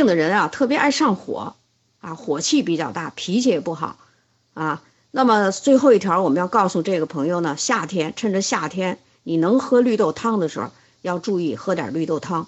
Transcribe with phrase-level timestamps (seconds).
[0.00, 1.56] 病的人啊，特别爱上火，
[2.00, 3.98] 啊，火气比较大，脾气也不好，
[4.54, 4.82] 啊。
[5.10, 10.70] 那么最后一条，我们要告诉这个朋友呢，夏天趁着夏天你能喝绿豆汤的时候，
[11.02, 12.46] 要注意喝点绿豆汤，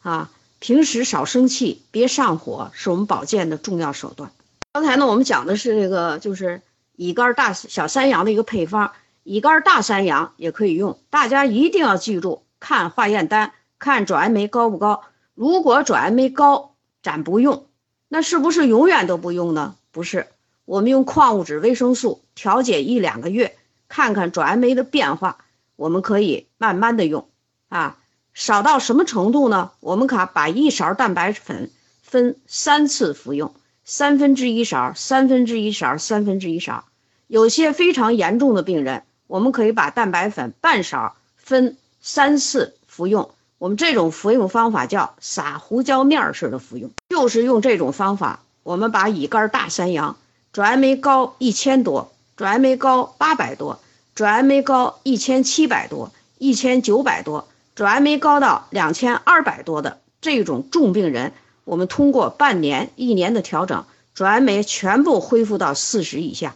[0.00, 4.32] 啊，平时少生气，别上火，是我们保健的重要手段。
[4.72, 6.62] 刚才呢，我们讲的是这个，就是
[6.96, 8.90] 乙肝大小三阳的一个配方，
[9.22, 15.04] 乙肝大三阳也可以用，大家一定要记住，看化验单，看转氨酶高不高。
[15.36, 16.67] 如果转氨酶高，
[17.02, 17.66] 暂不用，
[18.08, 19.76] 那是不是永远都不用呢？
[19.90, 20.26] 不是。
[20.64, 23.56] 我们用矿物质、维生素调节一两个月，
[23.88, 25.38] 看看转氨酶的变化，
[25.76, 27.28] 我们可以慢慢的用，
[27.70, 27.96] 啊，
[28.34, 29.70] 少到什么程度呢？
[29.80, 31.70] 我们可把一勺蛋白粉
[32.02, 36.84] 分三次服用，三分之一勺、三分之一勺、三分之一勺。
[37.28, 43.30] 有些非常严重的病人，我们可以把蛋白粉半勺分三次服用。
[43.58, 50.16] 我们这种服用方法叫撒胡椒面式的服用，就是用这种方法，我们把乙肝大三阳。
[50.52, 53.80] 转氨酶高一千多，转氨酶高八百多，
[54.14, 61.32] 转氨酶高一千七百多，一千九百多，转氨酶高到两千二百多的这种重病人，
[61.64, 66.54] 我们通过半年、一年的调整，转氨酶全部恢复到四十以下。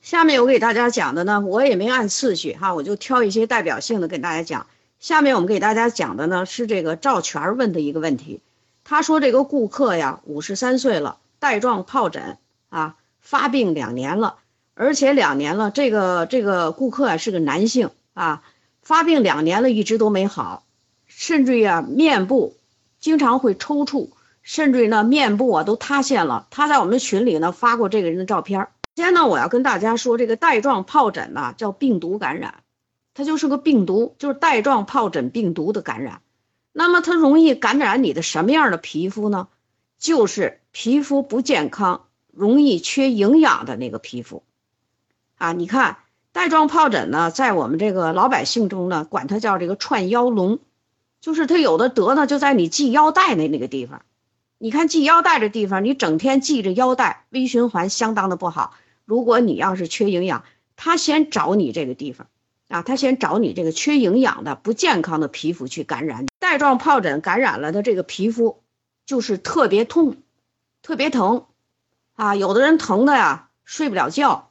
[0.00, 4.66] 下面我给大家讲的呢，我也没按次序哈，我就挑一些代表性的跟大家讲。
[5.02, 8.40] 下面我们给大家讲的呢是这个赵全问的一个问题，
[8.84, 12.38] 他说这个顾客呀，五十三岁了，带状疱疹。
[12.70, 14.36] 啊，发病两年了，
[14.74, 18.42] 而且两年了，这个这个顾客啊是个男性啊，
[18.80, 20.62] 发病两年了，一直都没好，
[21.06, 22.54] 甚至于啊面部
[23.00, 24.08] 经常会抽搐，
[24.42, 26.46] 甚至于呢面部啊都塌陷了。
[26.50, 28.68] 他在我们群里呢发过这个人的照片。
[28.94, 32.61] 今天呢，我要跟大家说，这个带状疱疹呢叫病毒感染，
[33.14, 36.22] 它就是个病毒，就是带状疱疹病毒的感染。
[36.72, 39.48] 那么它容易感染你的什么样的皮肤呢？
[39.98, 42.04] 就是皮肤不健康。
[42.34, 44.42] 容易缺营养的那个皮肤，
[45.36, 45.98] 啊，你看
[46.32, 50.58] 带状疱疹呢，在我们这个老百姓中呢，管它叫这个串腰龙，
[51.20, 54.00] 就是它有的得呢，就在你系腰带的那个地方。
[54.56, 58.72] 你看系腰带的地方，你整天系着腰带，微循环相当的不好。
[59.04, 60.42] 如果你要是缺营养，
[60.74, 62.28] 它先找你这个地方，
[62.72, 66.26] 啊，他先找你这个缺营养的不健康的皮肤去感染。
[66.38, 68.62] 带状疱疹感染了的这个皮肤，
[69.04, 70.16] 就是特别痛，
[70.80, 71.44] 特别疼。
[72.14, 74.50] 啊，有的人疼的呀，睡不了觉，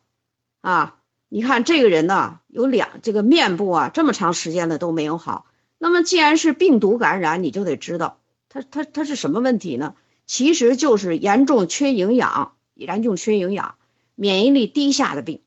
[0.62, 0.98] 啊，
[1.30, 5.46] 你看这个人呢，有两这个面部啊，这么长时间了都没有好。
[5.80, 9.96] 那么既然是病毒感染，你就得知道他他他是什么问题呢？
[10.28, 13.76] 其实就是严重缺营养，严重缺营养，
[14.16, 15.42] 免疫力低下的病。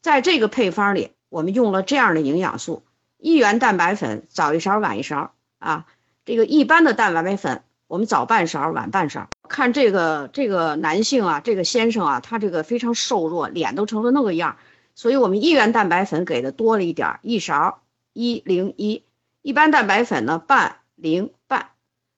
[0.00, 2.82] 在这个配方里，我们用了这样的营养素：
[3.18, 5.86] 一元蛋白粉，早一勺晚一勺啊。
[6.24, 9.28] 这个一般的蛋白粉，我们早半勺晚半勺。
[9.48, 14.56] 看这个这个男性啊，这个先生啊，他这个非常瘦弱，脸都成了那个样，
[14.96, 17.80] 所以我们一元蛋白粉给的多了一点，一勺
[18.12, 19.04] 一零一，
[19.42, 21.68] 一般蛋白粉呢半零半，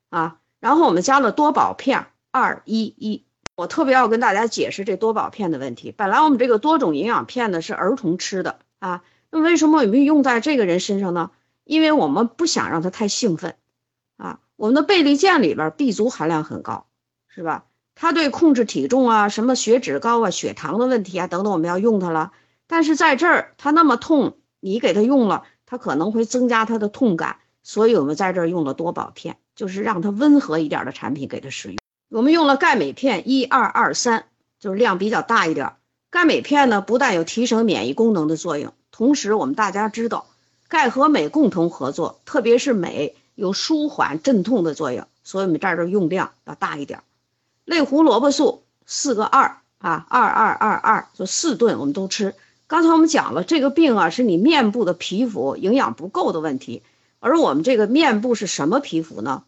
[0.09, 3.25] 啊，然后我们加了多宝片二一一。
[3.55, 5.93] 我特别要跟大家解释这多宝片的问题。
[5.93, 11.31] 本来我们这个多种营养片呢是儿童吃的啊，那为什么我们用在这个人身上呢？
[11.65, 13.57] 因为我们不想让他太兴奋，
[14.17, 16.87] 啊，我们的倍立健里边 B 族含量很高。
[17.31, 17.67] 是吧？
[17.95, 22.33] 它对控制体重啊、什么血脂高啊、血糖的问题啊等等，我们要用它了。
[22.67, 31.77] 但是在这儿，它那么痛，你给它用了，它可能会增加它的痛感，所以我们在这儿用了多宝片，就是让它温和一点的产品给它使用。
[32.09, 34.25] 我们用了钙镁片一二二三，
[34.59, 35.75] 就是量比较大一点。
[36.11, 40.27] 钙镁片呢，不但有提升免疫功能的作用，同时我们大家知道，
[40.69, 47.03] 钙和镁共同合作，特别是镁有舒缓镇痛的作用，所以我们这儿的用量要大一点。
[47.67, 52.35] 类胡萝卜素四个二啊，二二二二，就四顿我们都吃。
[52.67, 56.83] 刚才我们讲了，这个病啊是你面部的皮肤营养不够的问题，
[57.21, 59.45] 而我们这个面部是什么皮肤呢？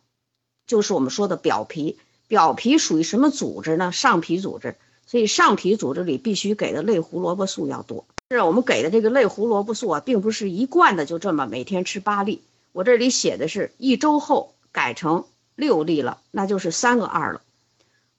[0.66, 1.98] 就是我们说的表皮。
[2.28, 3.90] 表皮属于什么组织呢？
[3.90, 4.76] 上皮组织。
[5.10, 8.04] 所以上皮组织里必须给的类胡萝卜素要多。
[8.30, 12.42] 是我们给的这个类胡萝卜素啊，并不是一贯的就这么每天吃八粒。
[12.70, 15.24] 我这里写的是一周后改成
[15.56, 17.40] 六粒了，那就是三个二了。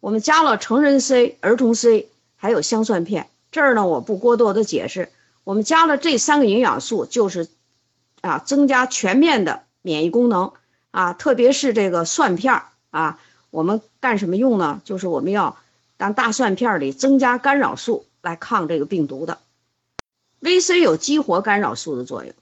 [0.02, 3.30] 我们加了成人 C、儿童 C，还有香蒜片。
[3.54, 5.08] 这儿呢，我不过多的解释。
[5.46, 7.48] 我们加了这三个营养素，就是
[8.20, 10.52] 啊，增加全面的免疫功能
[10.92, 14.82] 啊，特别是这个蒜片儿啊，我们干什么用呢？
[14.84, 15.56] 就是我们要
[16.02, 19.38] 让大蒜片里增加干扰素来抗这个病毒的。
[20.42, 22.34] VC 有激活干扰素的作用，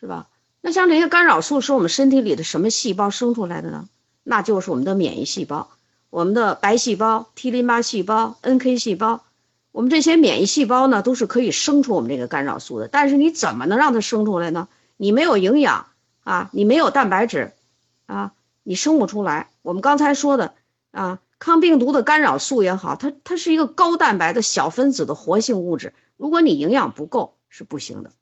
[0.00, 0.26] 是吧？
[0.60, 3.88] 那像这些干扰素是我们身体里的什么细胞生出来的呢？
[4.24, 5.70] 那就是我们的免疫细胞。
[6.10, 9.22] 我们的白细胞、T 淋巴细胞、NK 细胞，
[9.70, 12.88] 我们这些免疫细胞呢，都是可以生出我们这个干扰素的。
[12.88, 14.66] 但是你怎么能让它生出来呢？
[14.96, 15.86] 你没有营养
[16.24, 17.52] 啊，你没有蛋白质
[18.06, 18.32] 啊，
[18.64, 19.50] 你生不出来。
[19.62, 20.54] 我们刚才说的
[20.90, 28.12] 啊，抗病毒的干扰素也好，它它是一个高蛋白的小分子的活性物质，如果你营养不够是不行的。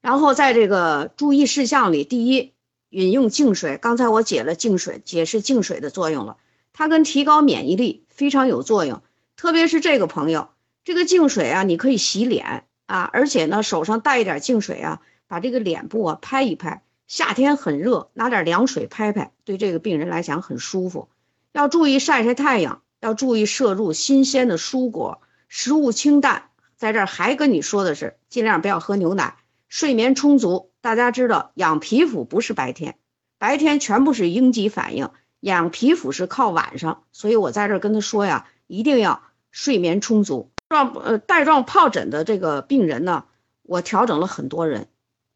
[0.00, 2.54] 然后在这个注意事项里，第一，
[2.88, 3.76] 饮用净水。
[3.76, 6.38] 刚才我解了净水，解释净水的作用了。
[6.72, 9.02] 它跟提高免疫力非常有作用，
[9.36, 10.48] 特别是这个朋友，
[10.82, 16.82] 这个净水啊，你可以洗脸啊，而且呢，手上带一点净水啊，把这个脸部啊拍一拍。
[17.06, 21.10] 夏天很热，拿点凉水拍拍，对这个病人来讲很舒服。
[21.52, 26.50] 要注意晒晒太阳，要注意摄入新鲜的蔬果，食物清淡。
[26.76, 29.36] 在这儿还跟你说的是，尽量不要喝牛奶，
[29.68, 30.72] 睡眠充足。
[30.80, 32.96] 大家知道，养皮肤不是白天，
[33.38, 35.10] 白天全部是应激反应。
[35.40, 40.50] 养皮肤是靠晚上，所以我在这儿跟他说呀，一定要睡眠充足。
[40.68, 43.26] 状呃带状疱疹的这个病人呢，
[43.62, 44.88] 我调整了很多人，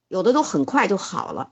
[0.08, 1.50] 有的都很快就好了，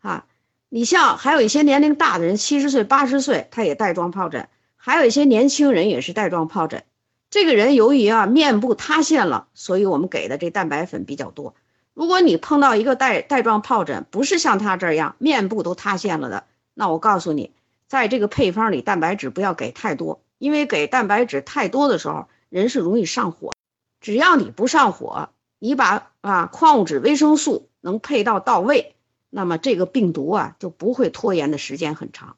[0.00, 0.26] 啊，
[0.72, 6.84] 你像还有一些年龄大的人，七十岁八十岁他也带状疱疹，还有一些年轻人也是带状疱疹。
[7.28, 11.56] 这个人由于啊面部塌陷了，所以我们给的这蛋白粉比较多。
[11.92, 16.44] 如果你碰到一个带带状疱疹，不是像他这样面部都塌陷了的，
[16.74, 17.52] 那我告诉你。
[17.88, 23.52] 在这个配方里，蛋白质不要给太多，因为给蛋白质太多的时候，人是容易上火。
[24.00, 28.94] 只要你不上火，你把啊矿物质、维生素能配到到位，
[29.30, 32.36] 那么这个病毒啊就不会拖延的时间很长。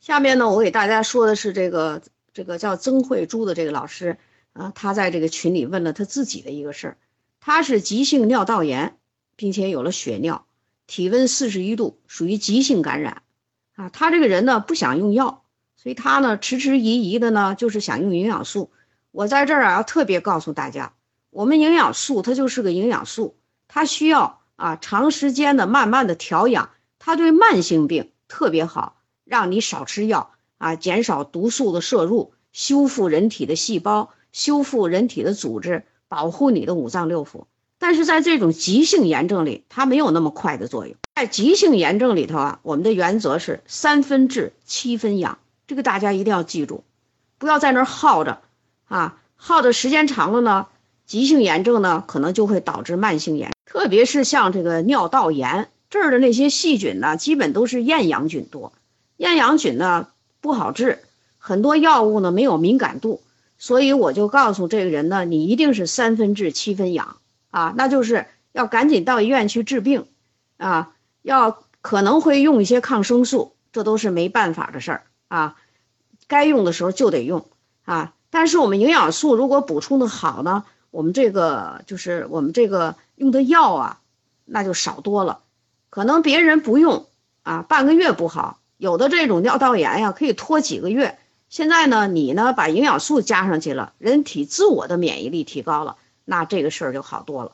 [0.00, 2.02] 下面呢，我给大家说的是这个
[2.34, 4.18] 这个叫曾慧珠的这个老师
[4.52, 6.98] 啊，他在这个群里问了他自己的一个事儿，
[7.40, 8.98] 他是急性尿道炎，
[9.36, 10.46] 并且有了血尿，
[10.86, 13.22] 体温四十一度，属于急性感染。
[13.76, 15.44] 啊，他这个人呢不想用药，
[15.76, 18.70] 所以他呢迟迟疑疑的呢，就是想用营养素。
[19.12, 20.94] 我在这儿啊要特别告诉大家，
[21.30, 23.38] 我们营养素它就是个营养素，
[23.68, 26.70] 它需要啊长时间的慢慢的调养，
[27.00, 37.46] 它对慢性病特别好，让你少吃药啊，减少毒素的摄入，修复人体的细胞，修复人体的组织，保护你的五脏六腑。
[37.80, 40.94] 但是在这种急性炎症里，它没有那么快的作用。
[41.16, 46.84] 在急性炎症里头啊，我们的原则是三分治七分养，这个大家一定要记住，
[47.38, 48.40] 不要在那儿耗着
[48.86, 50.68] 啊，耗的时间长了呢，
[51.04, 58.74] 急性炎症呢可能就会导致慢性炎，特别是像这个尿道炎这儿的那些细菌呢，基本都是厌氧菌多，
[59.16, 60.08] 厌氧菌呢
[60.42, 60.98] 不好治，
[61.38, 63.22] 很多药物呢没有敏感度，
[63.56, 67.16] 所以我就告诉这个人呢，你一定是三分治七分养
[67.50, 70.04] 啊，那就是要赶紧到医院去治病
[70.58, 70.92] 啊。
[71.22, 75.56] 要可能会用一些抗生素，这都是没办法的事儿啊。
[76.28, 77.46] 该用的时候就得用
[77.86, 78.12] 啊。
[78.28, 84.00] 但是我们营养素如果补充的好呢，我们这个就是我们这个用的药啊，
[84.44, 85.40] 那就少多了。
[85.90, 87.06] 可能别人不用
[87.44, 91.18] 啊，半个月不好，有的这种尿道炎呀，可以拖几个月。
[91.48, 97.52] 现在呢，你呢把营养素加上去了，人体自我的免疫力提高了，那这个事儿就好多了。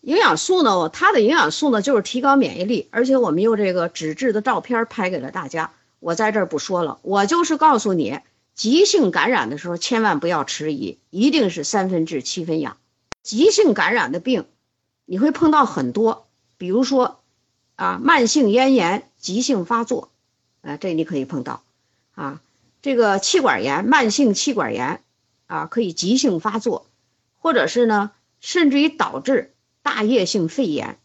[0.00, 0.88] 营养素呢？
[0.88, 5.72] 它的营养素呢，就是提高免疫力，而且我们用这个纸质的照片拍给了大家。
[5.98, 8.20] 我在这儿不说了，我就是告诉你，
[8.54, 12.76] 急性感染的时候千万不要迟疑，一定是三分治七分养。
[13.22, 14.46] 急性感染的病，
[15.10, 17.18] 你会碰到很多，比如说
[17.74, 20.08] 啊，慢性咽炎急性发作，
[20.62, 21.64] 啊，这你可以碰到
[22.14, 22.40] 啊，
[22.80, 25.02] 这个气管炎慢性气管炎
[25.48, 26.86] 啊，可以急性发作，
[27.40, 29.52] 或者是呢，甚至于导致。
[29.82, 30.98] 大叶性肺炎，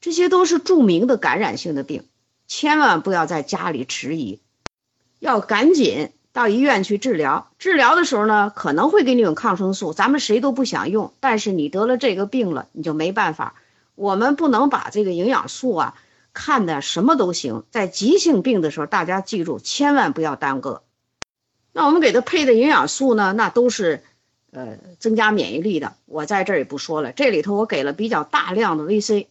[0.00, 2.04] 这些都是著名的感染性的病，
[2.48, 4.40] 千万不要在家里迟疑，
[5.20, 7.50] 要赶紧到医院去治疗。
[7.58, 13.56] 治疗的时候呢，可能会给你用抗生素，咱们谁都不想用，但是你得了这个病了，你就没办法。
[13.96, 15.96] 我们不能把这个营养素啊
[16.32, 20.82] 看的什么都行，在急性病的时候，大家记住，千万不要耽搁。
[21.72, 24.04] 那我们给他配的营养素呢，那都是。
[24.50, 27.12] 呃，增加免疫力的，我在这儿也不说了。
[27.12, 29.26] 这里头我给了比较大量的 VC，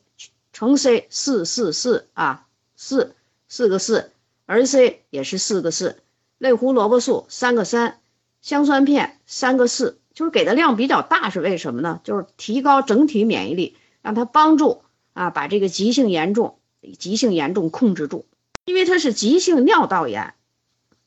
[0.53, 2.45] 乘 C 四四四啊，
[2.75, 3.15] 四
[3.49, 4.11] 四个四，
[4.45, 5.97] 儿 C 也是四个四，
[6.37, 7.99] 类胡萝卜素三个三，
[8.41, 11.99] 香酸片三个四，就是给的量比较大，是为什么呢？
[12.03, 16.59] 就是提高整体免疫力，让它帮助啊把这个急性严重、
[16.99, 18.25] 急性严重控制住，
[18.65, 20.33] 因为它是急性尿道炎。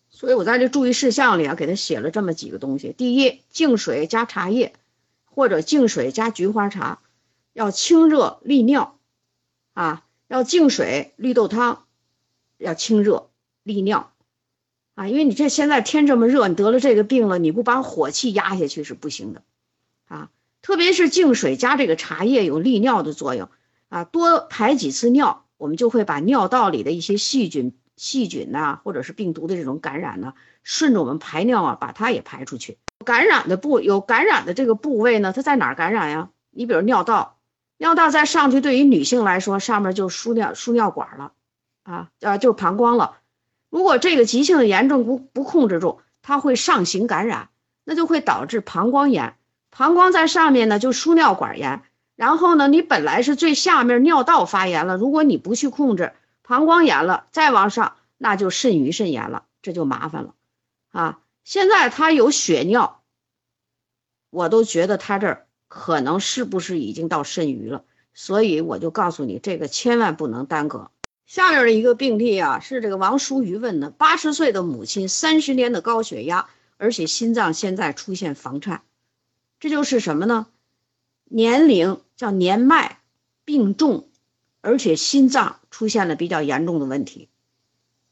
[0.09, 4.75] 所以我在这注意事项里啊，给他写了这么几个东西：第一，净水加茶叶，
[5.25, 7.01] 或者净水加菊花茶，
[7.53, 8.99] 要清热利尿，
[9.73, 11.85] 啊，要净水绿豆汤，
[12.59, 13.31] 要清热
[13.63, 14.13] 利尿，
[15.01, 19.41] 啊，因为你这现在天这么热，你得了这个病了，你不把火气压下去是不行的，
[20.07, 20.29] 啊，
[20.61, 23.49] 特别是净水加这个茶叶有利尿的作用，
[23.89, 32.77] 啊，多排几次尿，我们就会把尿道里的一些细菌、细菌呐，或者是病毒的这种感染呢，顺着我们排尿啊，把它也排出去。
[33.03, 36.29] 感染的部有感染的这个部位呢，它在哪儿感染呀？
[36.51, 37.39] 你比如尿道，
[37.79, 41.33] 尿道再上去，对于女性来说，上面就输尿输尿管了，
[41.85, 43.17] 啊，啊，就膀胱了。
[43.71, 47.49] 如果这个急性的炎症不不控制住，它会上行感染，
[47.85, 49.37] 那就会导致膀胱炎。
[49.71, 51.83] 膀胱在上面呢，就输尿管炎。
[52.17, 56.13] 然后呢，你本来是最下面尿道发炎了，如果你不去控制，
[56.43, 60.35] 膀胱炎了，再往上那就肾盂肾炎了，这就麻烦了。
[60.91, 63.01] 啊，现在他有血尿，
[64.29, 70.91] 我都觉得他这可能是不是已经到肾盂了，所以我就告诉你，这个千万不能耽搁。
[71.31, 78.83] 下面的一个病例啊，是这个王淑瑜问的：八十岁的母亲，三十年的高血压，而且心脏现在出现房颤，
[79.61, 80.49] 这就是什么呢？
[81.27, 82.99] 年龄叫年迈，
[83.45, 84.09] 病重，
[84.61, 87.29] 而且心脏出现了比较严重的问题，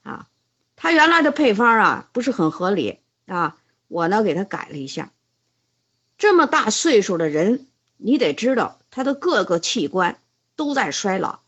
[0.04, 0.28] 啊，
[0.76, 3.56] 他原来的配方啊不是很合理啊，
[3.88, 5.10] 我呢给他改了一下。
[6.18, 10.20] 这么大岁数的人，你得知道他的各个器官
[10.54, 11.40] 都在衰老。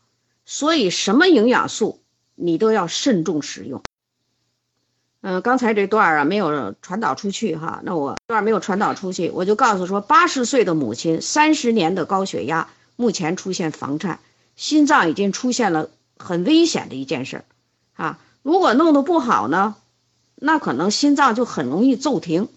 [0.53, 2.01] 所以，什么营养素
[2.35, 3.81] 你都要慎重使用。
[5.21, 12.67] 嗯，刚才这段啊没有传导出去哈，那我段没有传导出去，我就告诉说，八十岁的母亲，三十年的高血压，
[12.97, 14.19] 目前出现房颤，
[14.57, 17.45] 心脏已经出现了很危险的一件事儿
[17.93, 18.19] 啊。
[18.41, 19.77] 如果弄得不好呢，
[20.35, 22.49] 那可能心脏就很容易骤停。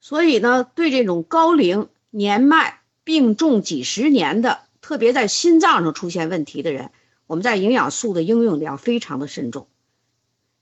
[0.00, 6.92] 所以呢，对这种高龄、年迈、病重几十年的，特别在心脏上出现问题的人。
[7.30, 9.68] 我们在营养素的应用量非常的慎重。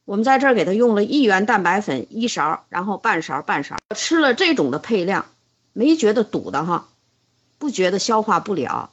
[0.05, 3.79] 我们在这儿给他用了一元蛋白粉一勺，然后半勺半勺。
[3.97, 5.25] 吃了这种的配量，
[5.73, 6.89] 没觉得堵的哈，
[7.57, 8.91] 不觉得消化不了，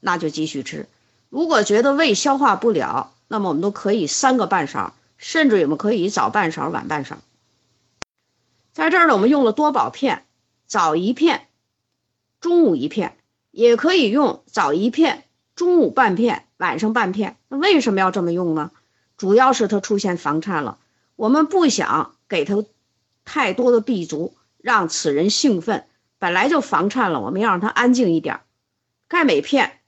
[0.00, 0.86] 那就继续吃。
[1.30, 7.16] 如果觉得胃消化不了，那么我们都可以三个半勺，甚至我们可以早半勺晚半勺。
[8.74, 10.26] 在这儿呢，我们用了多宝片，
[10.66, 11.46] 早一片，
[12.40, 13.16] 中午一片，
[13.50, 15.24] 也可以用早一片，
[15.54, 16.46] 中午半片。
[16.56, 18.70] 晚上半片，那为什么要这么用呢？
[19.18, 20.78] 主要是他出现房颤了，
[21.14, 22.64] 我们不想给他
[23.26, 25.84] 太多的 B 族，让此人兴奋。
[26.18, 28.40] 本来就房颤了，我们要让他安静一点。
[29.08, 29.80] 钙镁片，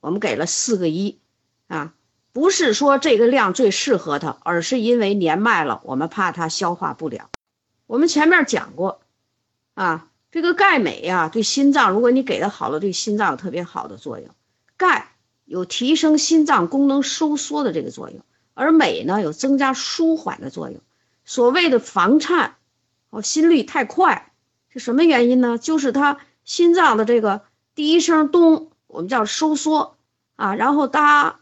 [0.00, 1.18] 我们给了四个一，
[1.66, 1.92] 啊，
[2.32, 7.28] 不是说这个量最适合他，而是因为年迈了，我们怕他消化不了。
[7.86, 9.02] 我们前面讲过，
[9.74, 14.28] 啊，这个钙镁呀，对心脏，如果你给的好了，对心脏有特别好的作用。
[14.78, 15.08] 钙。
[15.52, 20.80] 有提升心脏功能收缩的这个作用，而镁呢有增加舒缓的作用。
[21.26, 22.56] 所谓的房颤，
[23.10, 24.32] 哦，心率太快
[24.70, 25.58] 是什么原因呢？
[25.58, 27.42] 就是他心脏的这个
[27.74, 29.98] 第一声咚，我们叫收缩
[30.36, 31.40] 啊，然后哒，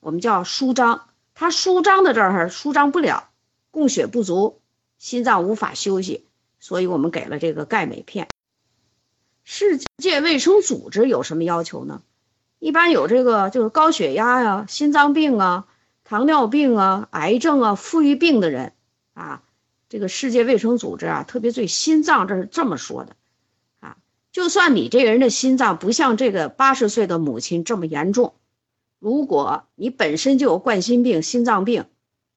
[0.00, 1.08] 我们叫舒张。
[1.34, 3.28] 它舒张的这儿舒张不了，
[3.70, 4.62] 供血不足，
[4.98, 6.24] 心脏无法休息，
[6.60, 8.28] 所以我们给了这个钙镁片。
[9.44, 12.00] 世界卫生组织有什么要求呢？
[12.60, 15.66] 一般有这个就是高血压呀、心脏病啊、
[16.04, 18.74] 糖尿病啊、癌症啊、富裕病的人
[19.14, 19.42] 啊，
[19.88, 23.16] 这个世界卫生组织啊，特别对心脏这是这么说的
[23.80, 23.96] 啊，
[24.30, 28.34] 就算你这个人的心脏不像这个八十岁的母亲这么严重，
[28.98, 31.86] 如果你本身就有冠心病、心脏病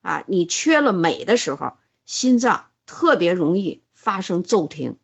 [0.01, 1.74] 啊，你缺了镁的时候，
[2.06, 4.96] 心脏特别容易发生骤停。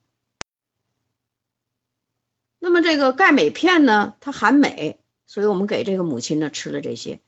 [2.57, 4.97] 那么这个钙镁片呢，它含镁。
[5.29, 7.21] 所以我们给这个母亲呢吃了这些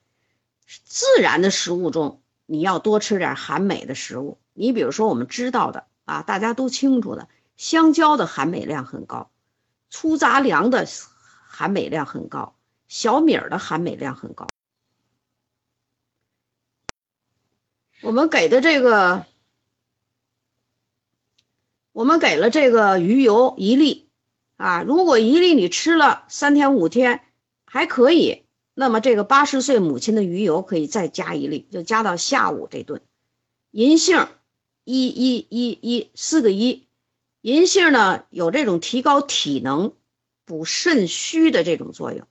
[0.86, 4.40] 自然的食物中，你要多吃点含镁的食物。
[4.54, 9.30] 你比如说我们知道的啊，大家都清楚的，香蕉的含镁量很高，
[9.92, 10.88] 粗杂粮的
[11.48, 12.56] 含镁量很高，
[12.88, 14.48] 小米儿的含镁量很高。
[18.02, 19.28] 我们给的这个，
[21.92, 24.10] 我们给了这个鱼油一粒
[24.58, 27.22] 啊，如果一粒你吃了三天五天。
[27.74, 33.02] 还可以，那么这个八十岁母亲的鱼油可以再加一粒，就加到下午这顿。
[33.72, 34.28] 银杏，
[34.84, 36.86] 一一一一四个一，
[37.40, 39.94] 银杏呢有这种提高体能、
[40.44, 42.28] 补肾虚的这种作用。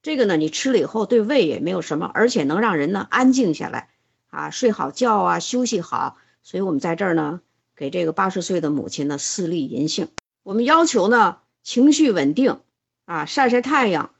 [0.00, 3.90] 这个呢你吃了以后对胃也没有什么，而且能让人呢安静下来
[4.30, 6.16] 啊，睡好觉啊，休息好。
[6.42, 7.42] 所以我们在这儿呢
[7.76, 10.08] 给这个八十岁的母亲呢四粒银杏。
[10.42, 12.60] 我们要求呢情绪稳定
[13.04, 14.14] 啊，晒晒太阳。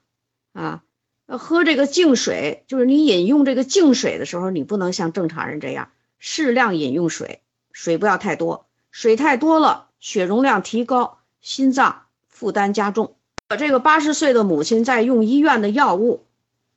[0.52, 0.82] 啊，
[1.26, 7.42] 喝这个净水，就是你饮用这个净水的时候，你不能像正常人这样适量饮用水，
[7.72, 13.16] 水不要太多，水太多了，血容量提高，心脏负担加重。
[13.58, 16.24] 这个八十岁的母亲在用医院的药物，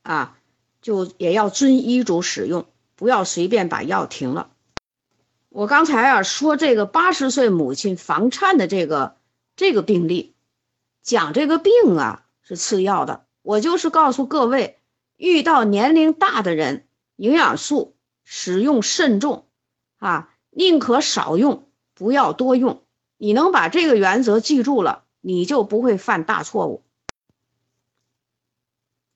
[0.02, 0.38] 啊，
[0.82, 2.66] 就也要遵医嘱使用，
[2.96, 4.50] 不要随便把药停了。
[5.50, 9.18] 我刚才啊说这个八十岁母亲房颤的这个
[9.56, 10.34] 这个病例，
[11.04, 14.80] 讲这个病啊是次要的，我就是告诉各位，
[15.18, 19.46] 遇到年龄大的人，营养素使用慎重，
[20.00, 22.82] 啊，宁可少用，不要多用。
[23.18, 25.02] 你能把这个原则记住了。
[25.26, 26.84] 你就不会犯大错误。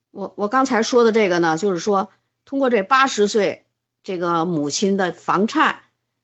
[0.10, 2.08] 我我刚才说的这个呢，就是说
[2.46, 3.66] 通过这八十岁
[4.04, 5.82] 这个母亲的房颤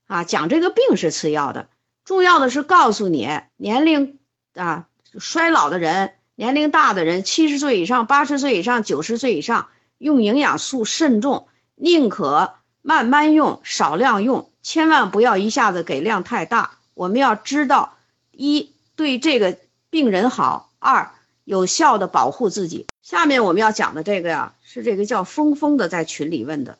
[0.08, 1.68] 啊，讲这个病是次要的，
[2.06, 4.20] 重要的是告诉你年龄
[4.54, 4.88] 啊
[5.20, 16.78] 衰老的人、年龄大的人，七十岁以上、八十岁以上、九十岁以上，用营养素慎重，宁可慢慢用、少量用，千万不要一下子给量太大。
[16.94, 17.98] 我们要知道，
[18.32, 19.58] 一对这个。
[19.94, 21.12] 病人好，二
[21.44, 22.88] 有效的保护自己。
[23.04, 26.80] 下面我们要讲的这个呀，是这个叫峰峰的在群里问的，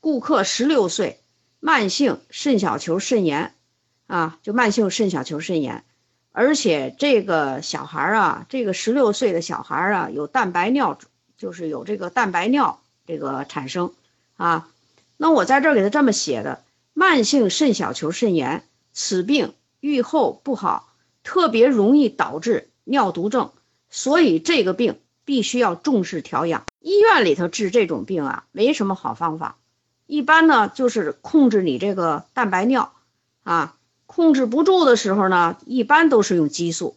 [0.00, 1.20] 顾客十六岁，
[1.60, 3.54] 慢性肾小球肾炎，
[4.06, 5.82] 啊，就慢性肾小球肾炎，
[6.32, 10.98] 而且这个小孩啊，这个十六岁的小孩啊，有蛋白尿，
[11.36, 13.92] 就是有这个蛋白尿这个产生，
[14.36, 14.68] 啊，
[15.16, 20.88] 那我在这儿给他这么写的，慢性肾小球肾炎，此病愈后不好。
[21.24, 23.52] 特别容易导致尿毒症，
[23.90, 26.64] 所以这个病必须要重视调养。
[26.80, 29.56] 医院里头治这种病啊，没什么好方法，
[30.06, 32.92] 一般呢就是控制你这个蛋白尿，
[33.44, 33.76] 啊，
[34.14, 36.96] 控制不住的时候呢，一般都是用激素。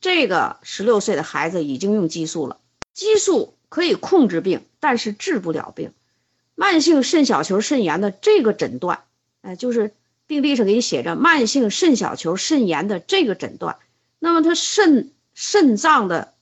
[0.00, 2.58] 这个十六岁的孩子已经用激素了，
[2.94, 5.92] 激素可以控制病，但是治不了病。
[6.54, 9.04] 慢性肾小球肾炎的这个诊断，
[9.42, 9.92] 哎，就是。
[10.28, 13.78] 病历上给你写着慢性肾小球肾炎的这个诊断，
[14.18, 16.34] 那么他肾肾脏的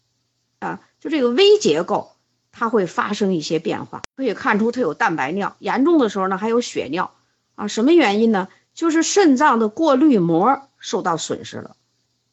[0.59, 2.17] 啊，就这个微结构，
[2.51, 7.15] 它会发生一些变化，可以看出它有蛋白尿，严重的时候呢还有血尿
[7.55, 7.69] 啊。
[7.69, 8.49] 什么原因呢？
[8.77, 11.75] 就是肾脏的过滤膜受到损失了，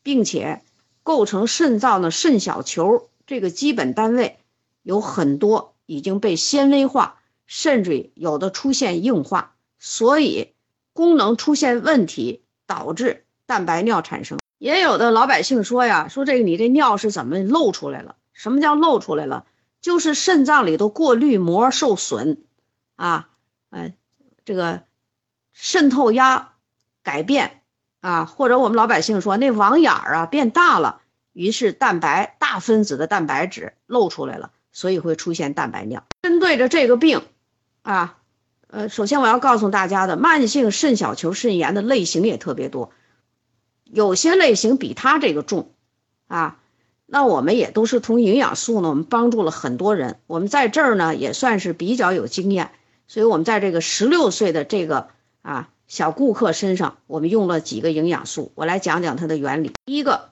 [0.04, 0.62] 并且
[1.02, 4.38] 构成肾脏的肾小球这个基本单位
[4.84, 10.54] 有很多已经被纤维化，甚至有的出现硬化，所以。
[10.96, 14.38] 功能出现问题，导致蛋白尿产生。
[14.60, 18.16] 也有的老百姓说呀，说这个你这尿是怎么漏出来了？
[18.32, 19.48] 什么叫漏出来了？
[19.82, 22.44] 就是肾脏里头过滤膜受损，
[22.96, 23.28] 啊，
[23.72, 23.96] 哎，
[24.46, 24.84] 这个
[25.54, 26.52] 渗透压
[27.02, 27.62] 改变
[28.02, 36.04] 啊，或者我们老百姓说那网眼儿啊变大了，于是蛋白大分子的蛋白质漏出来了，所以会出现蛋白尿。
[36.24, 37.22] 针对着这个病，
[37.84, 38.18] 啊。
[38.68, 42.90] 呃，首先我要告诉大家的，慢性肾小球肾炎的类型也特别多，
[43.84, 45.70] 有些类型比它这个重，
[46.28, 46.58] 啊，
[47.06, 52.72] 那我们也都是从营养素呢，我们帮助了很多人，我们在这儿呢也算是比较有经验，
[53.08, 55.10] 所以我们在这个十六岁的这个
[55.44, 59.74] 啊小顾客身上，我们用了几个营养素，我来讲讲它的原理。
[59.86, 60.32] 第一个，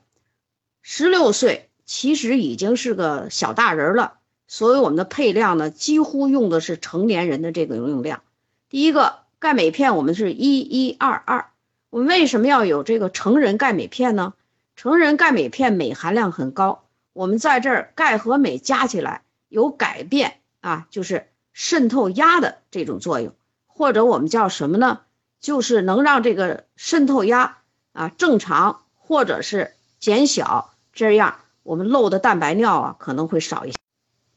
[0.82, 4.14] 十六岁其实已经是个小大人了，
[4.48, 8.24] 所以我们的配量呢，几乎用的是成年人的这个用量。
[8.70, 11.46] 第一个钙镁片，我们是一一二二。
[11.92, 14.34] 我们为什么要有这个成人钙镁片呢？
[14.78, 23.36] 成人钙镁片镁含量很高，我们在这儿钙和镁加起来有改变啊，就是渗透压的这种作用，
[23.82, 25.00] 或者我们叫什么呢？
[25.40, 27.58] 就是能让这个渗透压
[27.94, 33.78] 啊正常，或者是减小，这样我们漏的蛋白尿啊可能会少一些。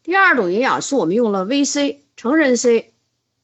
[0.02, 2.94] 第二种营养素，我们用了 VC，成人 C。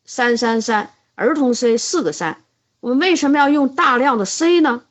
[0.06, 2.44] 三三三，儿童 C 四个三，
[2.80, 4.84] 我们为什么要用大量的 C 呢？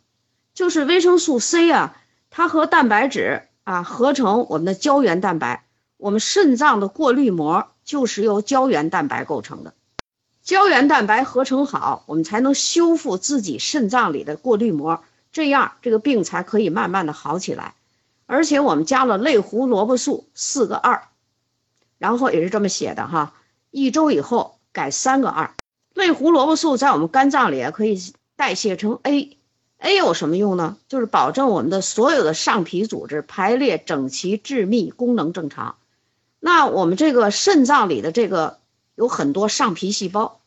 [0.53, 1.97] 就是维生素 C 啊，
[2.29, 5.65] 它和蛋白质啊合成我们的胶原蛋白，
[5.97, 9.73] 我们肾脏的过滤膜就是由胶原蛋白构成的，
[10.49, 17.75] 胶原蛋白合成好，我们才能修复自己肾脏里的过滤膜，这样这个病才可以慢慢的好起来。
[18.25, 21.03] 而且我们加了类胡萝卜素四个二，
[21.99, 23.35] 然后也是这么写的哈，
[23.69, 24.55] 一周以后。
[24.71, 25.53] 改三个二，
[25.93, 28.01] 类胡萝卜素在我们肝脏里可以
[28.35, 30.77] 代谢成 A，A 有什么用呢？
[30.87, 35.75] 就是保证我们的所有的上皮组织排列整齐、致密、功能正常。
[36.39, 38.59] 那我们这个肾脏里的这个
[38.95, 40.38] 有很多上皮细胞，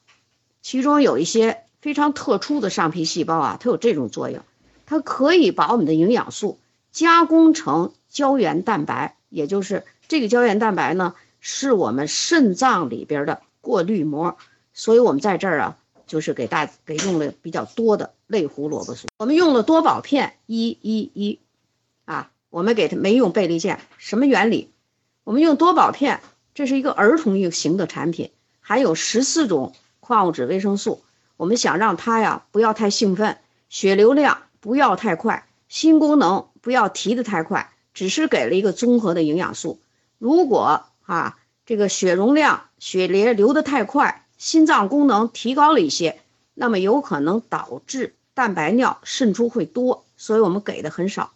[0.62, 4.42] 其中有一些非常特殊的上皮细胞啊，它有这种作用，
[4.86, 6.58] 它可以把我们的营养素
[6.92, 13.42] 加工成胶原蛋白，也就是这个胶原蛋白呢，是我们肾脏里边的。
[13.64, 14.36] 过滤膜，
[14.74, 15.76] 所以我们在这儿啊，
[16.08, 19.06] 就是给大给用了比较多的类胡萝卜素。
[19.18, 21.38] 我们用了多宝片一一一，
[22.04, 24.72] 啊，我们给它没用倍立健，什么原理？
[25.22, 26.20] 我们用多宝片，
[26.56, 31.04] 这是一个儿童用型的产品，含有十四种矿物质、维生素。
[31.36, 33.38] 我们想让他呀不要太兴奋，
[33.68, 39.78] 血流量不要太快，心功能不要提得太快，只是给了一个综合的营养素。
[40.18, 46.20] 如果啊这个血容量、血流流得太快，心脏功能提高了一些，
[46.54, 51.32] 那么有可能导致蛋白尿渗出会多，所以我们给的很少。